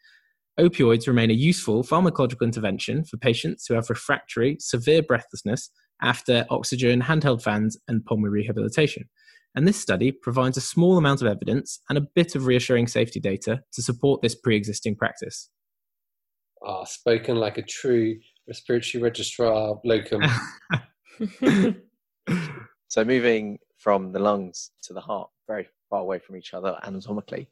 [0.59, 5.69] Opioids remain a useful pharmacological intervention for patients who have refractory, severe breathlessness
[6.01, 9.07] after oxygen, handheld fans, and pulmonary rehabilitation
[9.55, 13.19] and this study provides a small amount of evidence and a bit of reassuring safety
[13.19, 15.49] data to support this pre existing practice.
[16.65, 20.23] Ah, spoken like a true respiratory registrar locum.
[22.87, 27.47] so, moving from the lungs to the heart, very far away from each other anatomically,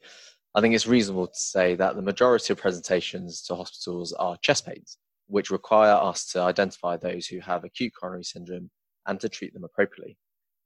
[0.54, 4.66] I think it's reasonable to say that the majority of presentations to hospitals are chest
[4.66, 8.70] pains, which require us to identify those who have acute coronary syndrome
[9.06, 10.16] and to treat them appropriately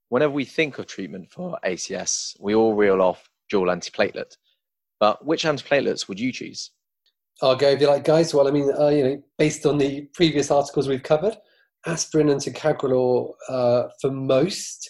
[0.09, 4.35] whenever we think of treatment for ACS, we all reel off dual antiplatelet.
[4.99, 6.71] But which antiplatelets would you choose?
[7.41, 8.33] I'll go if you like, guys.
[8.33, 11.37] Well, I mean, uh, you know, based on the previous articles we've covered,
[11.85, 14.89] aspirin and ticagrelor uh, for most,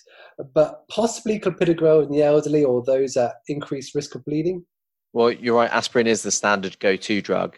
[0.53, 4.65] but possibly clopidogrel in the elderly or those at increased risk of bleeding.
[5.13, 5.71] Well, you're right.
[5.71, 7.57] Aspirin is the standard go-to drug,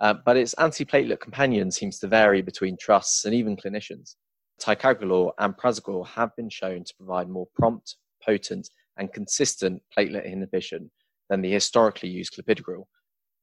[0.00, 4.14] uh, but its antiplatelet companion seems to vary between trusts and even clinicians.
[4.60, 10.90] Ticagrelor and prasugrel have been shown to provide more prompt, potent, and consistent platelet inhibition
[11.28, 12.84] than the historically used clopidogrel,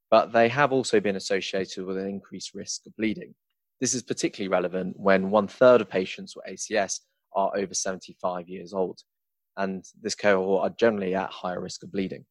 [0.09, 3.33] but they have also been associated with an increased risk of bleeding.
[3.79, 6.99] This is particularly relevant when one third of patients with ACS
[7.33, 8.99] are over 75 years old,
[9.57, 12.25] and this cohort are generally at higher risk of bleeding.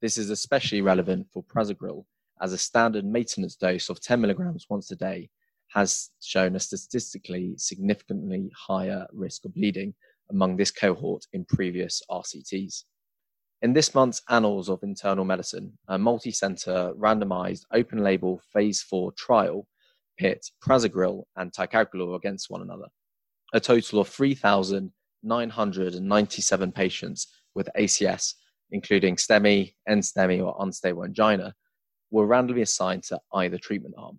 [0.00, 2.04] This is especially relevant for prasugrel,
[2.40, 5.28] as a standard maintenance dose of 10 milligrams once a day
[5.74, 9.94] has shown a statistically significantly higher risk of bleeding
[10.30, 12.84] among this cohort in previous RCTs.
[13.60, 19.10] In this month's Annals of Internal Medicine, a multi center randomized open label phase 4
[19.12, 19.66] trial
[20.16, 22.86] pit prasugrel and ticagrelor against one another.
[23.52, 28.34] A total of 3,997 patients with ACS,
[28.70, 31.54] including STEMI, NSTEMI, or unstable angina,
[32.10, 34.18] were randomly assigned to either treatment arm.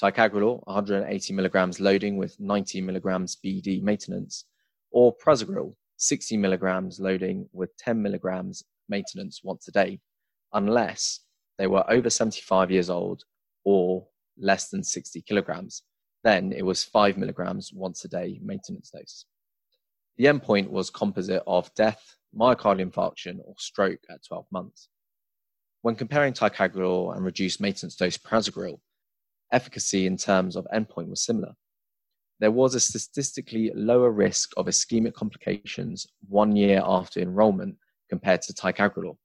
[0.00, 4.46] Ticagrelor, 180 milligrams loading with 90 milligrams BD maintenance,
[4.90, 10.00] or prasugrel, 60 milligrams loading with 10 milligrams maintenance once a day,
[10.54, 11.20] unless
[11.58, 13.24] they were over 75 years old
[13.64, 14.06] or
[14.38, 15.82] less than 60 kilograms.
[16.24, 19.26] Then it was 5 milligrams once a day maintenance dose.
[20.16, 24.88] The endpoint was composite of death, myocardial infarction, or stroke at 12 months.
[25.82, 28.80] When comparing ticagrelor and reduced maintenance dose prasugrel,
[29.52, 31.54] efficacy in terms of endpoint was similar.
[32.40, 37.76] There was a statistically lower risk of ischemic complications one year after enrollment
[38.08, 39.16] compared to ticagrelor.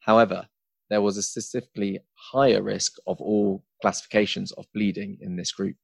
[0.00, 0.46] However,
[0.88, 5.76] there was a statistically higher risk of all classifications of bleeding in this group.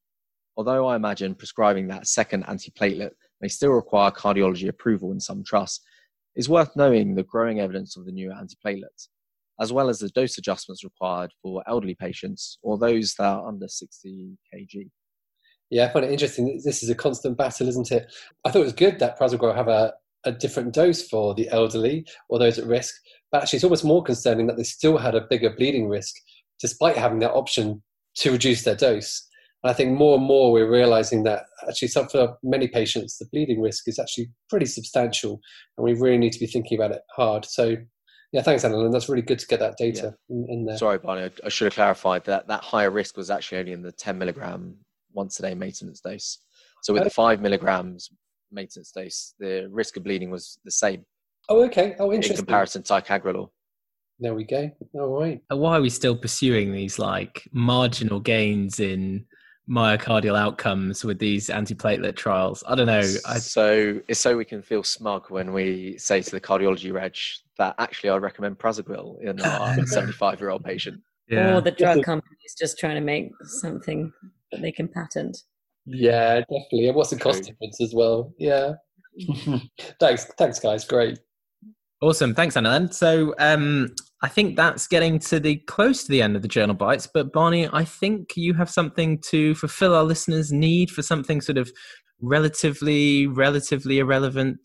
[0.56, 5.84] Although I imagine prescribing that second antiplatelet may still require cardiology approval in some trusts,
[6.34, 9.08] it's worth knowing the growing evidence of the newer antiplatelets
[9.60, 13.68] as well as the dose adjustments required for elderly patients or those that are under
[13.68, 14.90] 60 kg.
[15.70, 16.60] Yeah, I find it interesting.
[16.64, 18.10] This is a constant battle, isn't it?
[18.44, 19.92] I thought it was good that prasugrel have a,
[20.24, 22.94] a different dose for the elderly or those at risk,
[23.30, 26.14] but actually it's almost more concerning that they still had a bigger bleeding risk
[26.60, 27.82] despite having that option
[28.16, 29.26] to reduce their dose.
[29.62, 33.60] And I think more and more we're realizing that actually for many patients the bleeding
[33.60, 35.40] risk is actually pretty substantial
[35.76, 37.44] and we really need to be thinking about it hard.
[37.44, 37.76] So
[38.32, 38.90] Yeah, thanks, Alan.
[38.90, 40.76] That's really good to get that data in, in there.
[40.76, 43.82] Sorry, Barney, I- I should have clarified that that higher risk was actually only in
[43.82, 44.76] the 10 milligram
[45.12, 46.38] once a day maintenance dose.
[46.82, 48.10] So with the five milligrams
[48.52, 51.04] maintenance dose, the risk of bleeding was the same
[51.50, 51.96] Oh, okay.
[51.98, 52.34] Oh, interesting.
[52.34, 53.48] in comparison to ticagrelor.
[54.20, 54.70] There we go.
[54.94, 55.40] All right.
[55.50, 59.24] Uh, Why are we still pursuing these like marginal gains in
[59.68, 62.64] myocardial outcomes with these antiplatelet trials?
[62.66, 62.98] I don't know.
[63.26, 67.16] I, So it's so we can feel smug when we say to the cardiology reg
[67.58, 71.00] that actually I recommend Prasugrel in our 75 year old patient.
[71.28, 71.56] yeah.
[71.56, 72.02] Or the drug Definitely.
[72.04, 74.12] companies just trying to make something
[74.52, 75.36] that they can patent.
[75.86, 76.88] Yeah, definitely.
[76.88, 78.32] And what's the cost difference as well?
[78.38, 78.74] Yeah.
[80.00, 80.84] thanks, thanks, guys.
[80.84, 81.18] Great.
[82.00, 82.34] Awesome.
[82.34, 82.70] Thanks, Anna.
[82.70, 82.92] Then.
[82.92, 86.74] So um, I think that's getting to the close to the end of the journal
[86.74, 87.06] bites.
[87.06, 91.58] But Barney, I think you have something to fulfill our listeners' need for something sort
[91.58, 91.70] of
[92.20, 94.60] relatively, relatively irrelevant.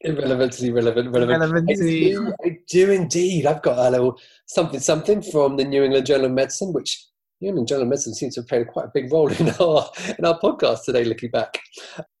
[0.00, 1.70] Irrelevantly relevant, relevant.
[1.70, 3.46] I do, I do indeed.
[3.46, 7.06] I've got a little something, something from the New England Journal of Medicine, which
[7.42, 10.38] England Journal Medicine seems to have played quite a big role in our in our
[10.40, 11.04] podcast today.
[11.04, 11.60] Looking back,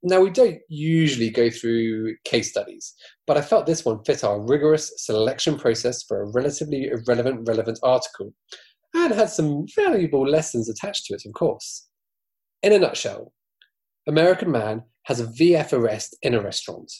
[0.02, 2.94] now we don't usually go through case studies,
[3.26, 7.78] but I felt this one fit our rigorous selection process for a relatively irrelevant, relevant
[7.82, 8.34] article,
[8.94, 11.22] and had some valuable lessons attached to it.
[11.24, 11.88] Of course,
[12.62, 13.32] in a nutshell,
[14.06, 16.92] American man has a VF arrest in a restaurant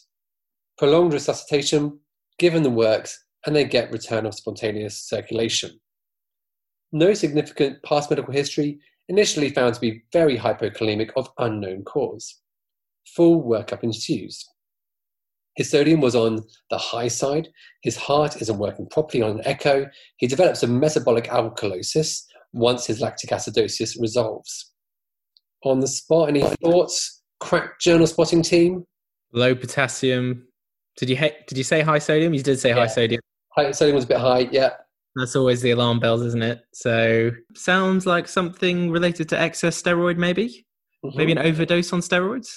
[0.79, 1.99] prolonged resuscitation,
[2.39, 5.71] given the works, and they get return of spontaneous circulation.
[6.93, 8.79] No significant past medical history,
[9.09, 12.41] initially found to be very hypokalemic of unknown cause.
[13.15, 14.45] Full workup ensues.
[15.57, 17.49] His sodium was on the high side,
[17.83, 19.87] his heart isn't working properly on an echo,
[20.19, 24.73] he develops a metabolic alkalosis once his lactic acidosis resolves.
[25.65, 27.23] On the spot, any thoughts?
[27.41, 28.85] Crack journal spotting team?
[29.33, 30.47] Low potassium.
[30.97, 32.33] Did you ha- did you say high sodium?
[32.33, 33.21] You did say high sodium.
[33.51, 34.71] High, sodium was a bit high, yeah.
[35.17, 36.61] That's always the alarm bells, isn't it?
[36.75, 40.67] So sounds like something related to excess steroid, maybe.
[41.05, 41.17] Mm-hmm.
[41.17, 42.49] Maybe an overdose on steroids.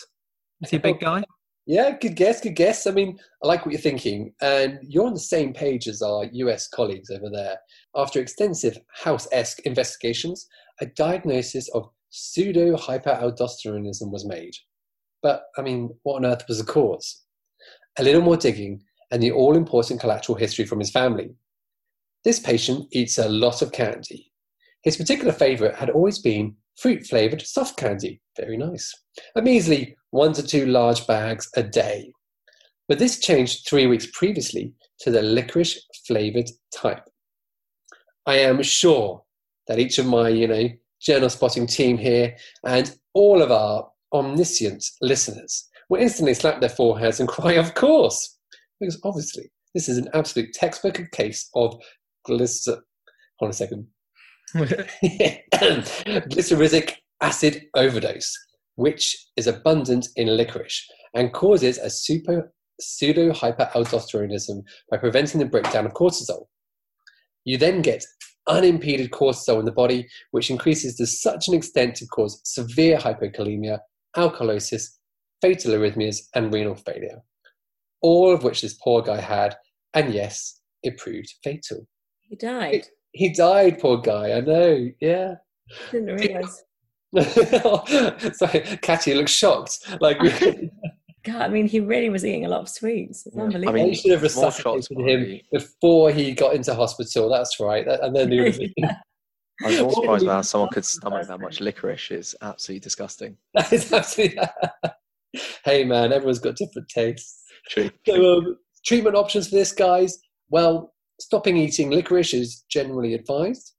[0.62, 1.24] Is he a big guy?
[1.66, 2.86] Yeah, good guess, good guess.
[2.86, 6.26] I mean, I like what you're thinking, and you're on the same page as our
[6.32, 7.58] US colleagues over there.
[7.96, 10.48] After extensive house esque investigations,
[10.82, 14.54] a diagnosis of pseudo hyperaldosteronism was made.
[15.22, 17.24] But, I mean, what on earth was the cause?
[18.00, 18.82] A little more digging,
[19.12, 21.36] and the all important collateral history from his family.
[22.24, 24.32] This patient eats a lot of candy.
[24.84, 28.22] His particular favourite had always been fruit flavoured soft candy.
[28.38, 28.94] Very nice.
[29.36, 32.12] A measly one to two large bags a day.
[32.88, 37.04] But this changed three weeks previously to the licorice flavoured type.
[38.26, 39.24] I am sure
[39.68, 40.70] that each of my, you know,
[41.02, 47.20] journal spotting team here and all of our omniscient listeners will instantly slap their foreheads
[47.20, 48.38] and cry, of course,
[48.80, 51.80] because obviously this is an absolute textbook case of
[52.28, 52.80] glycer.
[53.40, 53.88] Hold on a second.
[54.56, 58.34] glycyrrhizic acid overdose,
[58.76, 65.86] which is abundant in licorice and causes a super, pseudo hyperaldosteronism by preventing the breakdown
[65.86, 66.46] of cortisol.
[67.44, 68.06] You then get
[68.48, 73.80] unimpeded cortisol in the body, which increases to such an extent to cause severe hypokalemia,
[74.16, 74.86] alkalosis,
[75.42, 77.22] fatal arrhythmias, and renal failure.
[78.02, 79.58] All of which this poor guy had,
[79.94, 81.86] and yes, it proved fatal.
[82.30, 82.88] He died.
[83.12, 84.34] He died, poor guy.
[84.34, 84.90] I know.
[85.02, 85.36] Yeah.
[85.92, 86.64] Didn't realise.
[88.38, 89.80] Sorry, Katia looks shocked.
[90.00, 90.20] Like
[91.26, 93.26] God, I mean, he really was eating a lot of sweets.
[93.26, 93.44] It's Yeah.
[93.44, 97.30] I mean, they should have more shots resuscitated him before he got into hospital.
[97.30, 97.86] That's right.
[97.86, 98.60] That- And then he was.
[99.62, 102.12] I was more surprised about how someone could stomach that much licorice.
[102.12, 103.36] It's absolutely disgusting.
[103.56, 104.40] that is absolutely.
[105.66, 107.44] hey man, everyone's got different tastes.
[107.70, 107.90] True.
[108.08, 110.18] So, um, treatment options for this, guys.
[110.50, 113.74] Well, stopping eating licorice is generally advised,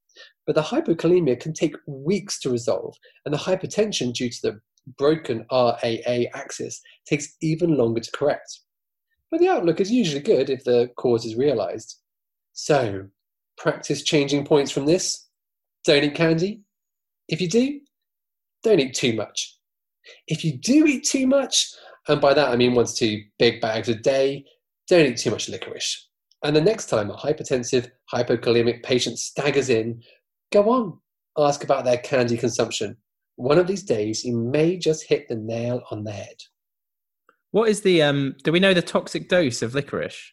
[0.46, 4.60] but the hypokalemia can take weeks to resolve, and the hypertension due to the
[4.98, 8.60] broken RAA axis takes even longer to correct.
[9.30, 11.96] But the outlook is usually good if the cause is realized.
[12.52, 13.06] So,
[13.56, 15.28] practice changing points from this.
[15.84, 16.62] Don't eat candy.
[17.28, 17.80] If you do,
[18.62, 19.56] don't eat too much.
[20.26, 21.72] If you do eat too much,
[22.08, 24.44] and by that I mean one to two big bags a day,
[24.88, 26.09] don't eat too much licorice.
[26.42, 30.02] And the next time a hypertensive, hypokalemic patient staggers in,
[30.52, 30.98] go on,
[31.36, 32.96] ask about their candy consumption.
[33.36, 36.36] One of these days, you may just hit the nail on the head.
[37.52, 38.36] What is the um?
[38.44, 40.32] Do we know the toxic dose of licorice?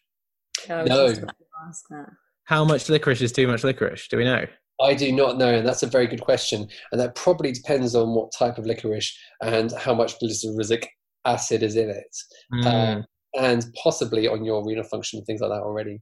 [0.70, 1.08] I No.
[1.08, 2.06] just about to ask that.
[2.44, 4.08] How much licorice is too much licorice?
[4.08, 4.46] Do we know?
[4.80, 6.68] I do not know, and that's a very good question.
[6.92, 10.86] And that probably depends on what type of licorice and how much glycyrrhizic
[11.24, 12.16] acid is in it,
[12.54, 12.64] Mm.
[12.66, 13.02] Uh,
[13.36, 16.00] and possibly on your renal function and things like that already.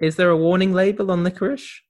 [0.00, 1.80] Is there a warning label on licorice?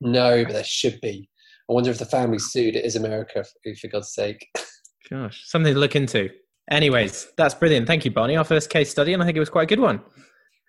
[0.00, 1.28] No, but there should be.
[1.70, 2.76] I wonder if the family sued.
[2.76, 3.44] It is America,
[3.80, 4.46] for, God's sake.
[5.10, 6.30] Gosh, something to look into.
[6.70, 7.86] Anyways, that's brilliant.
[7.86, 8.36] Thank you, Barney.
[8.36, 10.00] Our first case study, and I think it was quite a good one.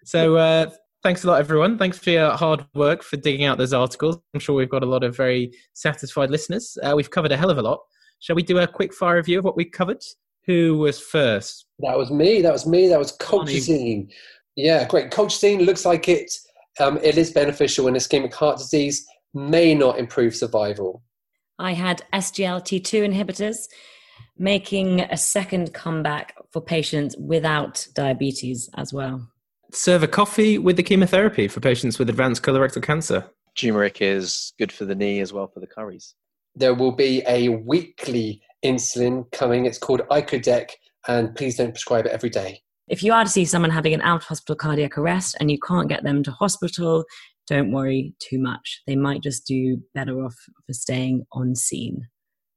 [0.05, 0.69] So, uh,
[1.01, 1.77] thanks a lot, everyone.
[1.77, 4.17] Thanks for your hard work for digging out those articles.
[4.33, 6.77] I'm sure we've got a lot of very satisfied listeners.
[6.83, 7.79] Uh, we've covered a hell of a lot.
[8.19, 10.01] Shall we do a quick fire review of what we covered?
[10.45, 11.65] Who was first?
[11.79, 12.41] That was me.
[12.41, 12.87] That was me.
[12.87, 13.53] That was Barney.
[13.53, 14.11] colchicine.
[14.55, 15.11] Yeah, great.
[15.11, 16.31] Colchicine looks like it.
[16.79, 19.05] Um, it is beneficial in ischemic heart disease.
[19.33, 21.03] May not improve survival.
[21.59, 23.55] I had SGLT2 inhibitors
[24.37, 29.27] making a second comeback for patients without diabetes as well.
[29.71, 33.25] Serve a coffee with the chemotherapy for patients with advanced colorectal cancer.
[33.55, 36.15] Turmeric is good for the knee as well for the curries.
[36.55, 39.65] There will be a weekly insulin coming.
[39.65, 40.71] It's called Icodec,
[41.07, 42.61] and please don't prescribe it every day.
[42.87, 45.57] If you are to see someone having an out of hospital cardiac arrest and you
[45.59, 47.05] can't get them to hospital,
[47.47, 48.81] don't worry too much.
[48.87, 50.35] They might just do better off
[50.65, 52.07] for staying on scene.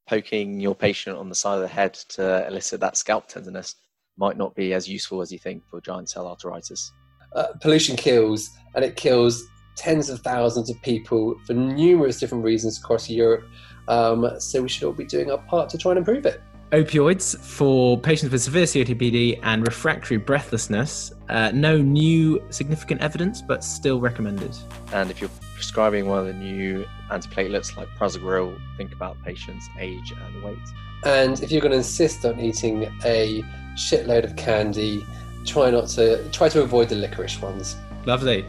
[0.08, 3.76] Poking your patient on the side of the head to elicit that scalp tenderness
[4.16, 6.90] might not be as useful as you think for giant cell arteritis.
[7.34, 9.44] Uh, pollution kills, and it kills
[9.76, 13.44] tens of thousands of people for numerous different reasons across Europe.
[13.88, 16.40] Um, so we should all be doing our part to try and improve it.
[16.72, 21.12] Opioids for patients with severe COPD and refractory breathlessness.
[21.28, 24.56] Uh, no new significant evidence, but still recommended.
[24.92, 30.12] And if you're prescribing one of the new antiplatelets like prasugrel, think about patient's age
[30.12, 30.58] and weight.
[31.04, 33.44] And if you're going to insist on eating a
[33.76, 35.06] shitload of candy,
[35.44, 37.76] try not to try to avoid the licorice ones.
[38.06, 38.44] Lovely.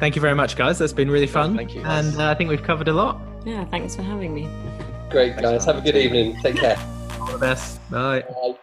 [0.00, 0.78] Thank you very much, guys.
[0.78, 1.54] That's been really fun.
[1.54, 1.82] Thank you.
[1.82, 3.20] And uh, I think we've covered a lot.
[3.44, 4.48] Yeah, thanks for having me.
[5.10, 5.64] Great, Thanks, guys.
[5.64, 6.36] Have a good evening.
[6.42, 6.78] Take care.
[7.20, 7.80] All the best.
[7.90, 8.20] Bye.
[8.20, 8.54] Bye.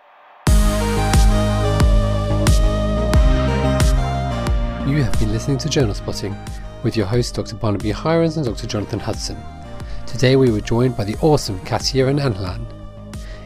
[4.88, 6.36] You have been listening to Journal Spotting
[6.84, 7.56] with your hosts Dr.
[7.56, 8.68] Barnaby Hirons and Dr.
[8.68, 9.38] Jonathan Hudson.
[10.06, 12.64] Today we were joined by the awesome Katia and Annalan.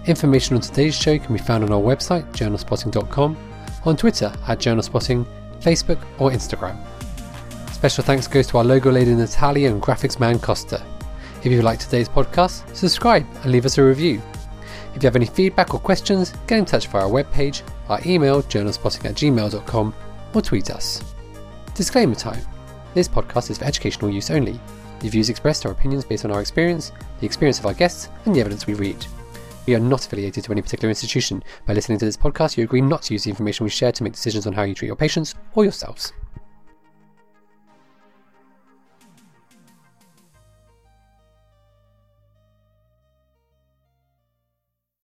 [0.05, 3.37] Information on today's show can be found on our website, journalspotting.com,
[3.85, 5.25] on Twitter at journalspotting,
[5.61, 6.77] Facebook or Instagram.
[7.71, 10.83] Special thanks goes to our logo lady Natalia and graphics man Costa.
[11.41, 14.21] If you liked today's podcast, subscribe and leave us a review.
[14.93, 18.43] If you have any feedback or questions, get in touch via our webpage, our email
[18.43, 19.95] journalspotting at gmail.com
[20.33, 21.01] or tweet us.
[21.75, 22.41] Disclaimer time.
[22.93, 24.59] This podcast is for educational use only.
[24.99, 28.35] The views expressed are opinions based on our experience, the experience of our guests, and
[28.35, 29.05] the evidence we read.
[29.65, 31.41] We are not affiliated to any particular institution.
[31.65, 34.03] By listening to this podcast, you agree not to use the information we share to
[34.03, 36.11] make decisions on how you treat your patients or yourselves.